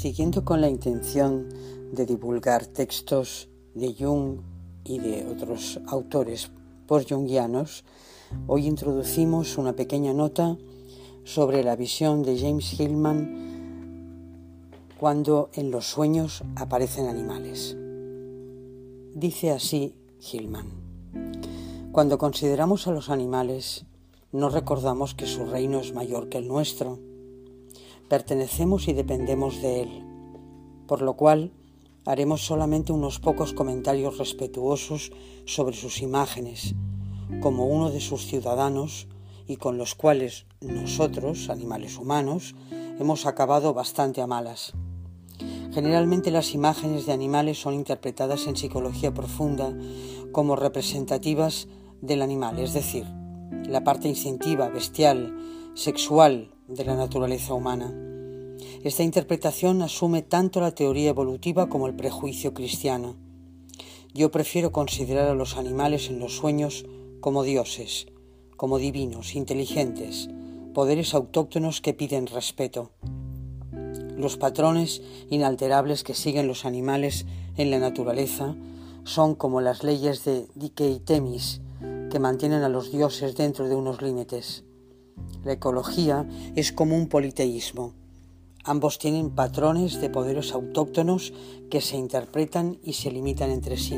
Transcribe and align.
Siguiendo 0.00 0.44
con 0.44 0.60
la 0.60 0.68
intención 0.68 1.48
de 1.90 2.06
divulgar 2.06 2.66
textos 2.66 3.48
de 3.74 3.96
Jung 3.98 4.42
y 4.84 5.00
de 5.00 5.26
otros 5.26 5.80
autores 5.88 6.52
post-jungianos, 6.86 7.84
hoy 8.46 8.68
introducimos 8.68 9.58
una 9.58 9.72
pequeña 9.72 10.14
nota 10.14 10.56
sobre 11.24 11.64
la 11.64 11.74
visión 11.74 12.22
de 12.22 12.38
James 12.38 12.78
Hillman 12.78 14.70
cuando 15.00 15.50
en 15.54 15.72
los 15.72 15.86
sueños 15.86 16.44
aparecen 16.54 17.08
animales. 17.08 17.76
Dice 19.16 19.50
así 19.50 19.96
Hillman, 20.20 20.68
cuando 21.90 22.18
consideramos 22.18 22.86
a 22.86 22.92
los 22.92 23.10
animales, 23.10 23.84
no 24.30 24.48
recordamos 24.48 25.16
que 25.16 25.26
su 25.26 25.44
reino 25.44 25.80
es 25.80 25.92
mayor 25.92 26.28
que 26.28 26.38
el 26.38 26.46
nuestro. 26.46 27.00
Pertenecemos 28.08 28.88
y 28.88 28.94
dependemos 28.94 29.60
de 29.60 29.82
él, 29.82 30.04
por 30.86 31.02
lo 31.02 31.14
cual 31.14 31.52
haremos 32.06 32.40
solamente 32.40 32.90
unos 32.90 33.18
pocos 33.20 33.52
comentarios 33.52 34.16
respetuosos 34.16 35.12
sobre 35.44 35.76
sus 35.76 36.00
imágenes, 36.00 36.74
como 37.40 37.66
uno 37.66 37.90
de 37.90 38.00
sus 38.00 38.24
ciudadanos 38.24 39.08
y 39.46 39.56
con 39.56 39.76
los 39.76 39.94
cuales 39.94 40.46
nosotros, 40.62 41.50
animales 41.50 41.98
humanos, 41.98 42.54
hemos 42.98 43.26
acabado 43.26 43.74
bastante 43.74 44.22
a 44.22 44.26
malas. 44.26 44.72
Generalmente 45.74 46.30
las 46.30 46.54
imágenes 46.54 47.04
de 47.04 47.12
animales 47.12 47.60
son 47.60 47.74
interpretadas 47.74 48.46
en 48.46 48.56
psicología 48.56 49.12
profunda 49.12 49.76
como 50.32 50.56
representativas 50.56 51.68
del 52.00 52.22
animal, 52.22 52.58
es 52.58 52.72
decir, 52.72 53.04
la 53.66 53.84
parte 53.84 54.08
instintiva, 54.08 54.70
bestial, 54.70 55.36
sexual 55.74 56.54
de 56.68 56.84
la 56.84 56.94
naturaleza 56.94 57.54
humana. 57.54 57.92
Esta 58.84 59.02
interpretación 59.02 59.82
asume 59.82 60.22
tanto 60.22 60.60
la 60.60 60.72
teoría 60.72 61.10
evolutiva 61.10 61.68
como 61.68 61.86
el 61.86 61.96
prejuicio 61.96 62.52
cristiano. 62.52 63.16
Yo 64.14 64.30
prefiero 64.30 64.70
considerar 64.70 65.28
a 65.28 65.34
los 65.34 65.56
animales 65.56 66.10
en 66.10 66.18
los 66.18 66.36
sueños 66.36 66.84
como 67.20 67.42
dioses, 67.42 68.06
como 68.56 68.78
divinos, 68.78 69.34
inteligentes, 69.34 70.28
poderes 70.74 71.14
autóctonos 71.14 71.80
que 71.80 71.94
piden 71.94 72.26
respeto. 72.26 72.90
Los 74.16 74.36
patrones 74.36 75.02
inalterables 75.30 76.04
que 76.04 76.14
siguen 76.14 76.48
los 76.48 76.64
animales 76.64 77.24
en 77.56 77.70
la 77.70 77.78
naturaleza 77.78 78.56
son 79.04 79.34
como 79.34 79.60
las 79.60 79.84
leyes 79.84 80.24
de 80.24 80.46
Dike 80.54 81.00
Temis, 81.04 81.62
que 82.10 82.18
mantienen 82.18 82.62
a 82.62 82.68
los 82.68 82.92
dioses 82.92 83.36
dentro 83.36 83.68
de 83.68 83.74
unos 83.74 84.02
límites. 84.02 84.64
La 85.44 85.52
ecología 85.52 86.28
es 86.56 86.72
como 86.72 86.96
un 86.96 87.08
politeísmo. 87.08 87.94
Ambos 88.64 88.98
tienen 88.98 89.30
patrones 89.30 90.00
de 90.00 90.10
poderes 90.10 90.52
autóctonos 90.52 91.32
que 91.70 91.80
se 91.80 91.96
interpretan 91.96 92.78
y 92.82 92.94
se 92.94 93.10
limitan 93.10 93.50
entre 93.50 93.76
sí, 93.76 93.96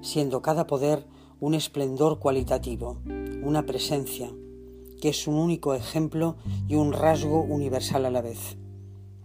siendo 0.00 0.42
cada 0.42 0.66
poder 0.66 1.06
un 1.40 1.54
esplendor 1.54 2.18
cualitativo, 2.18 2.98
una 3.42 3.66
presencia, 3.66 4.32
que 5.00 5.10
es 5.10 5.28
un 5.28 5.36
único 5.36 5.74
ejemplo 5.74 6.36
y 6.66 6.74
un 6.74 6.92
rasgo 6.92 7.42
universal 7.42 8.06
a 8.06 8.10
la 8.10 8.22
vez. 8.22 8.56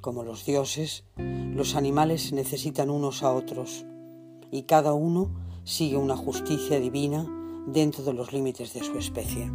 Como 0.00 0.22
los 0.22 0.44
dioses, 0.44 1.04
los 1.16 1.74
animales 1.74 2.32
necesitan 2.32 2.90
unos 2.90 3.24
a 3.24 3.32
otros, 3.32 3.84
y 4.52 4.62
cada 4.62 4.92
uno 4.92 5.30
sigue 5.64 5.96
una 5.96 6.16
justicia 6.16 6.78
divina 6.78 7.26
dentro 7.66 8.04
de 8.04 8.12
los 8.12 8.32
límites 8.32 8.72
de 8.74 8.84
su 8.84 8.96
especie. 8.98 9.50